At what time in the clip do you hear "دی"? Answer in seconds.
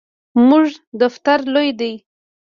1.79-1.93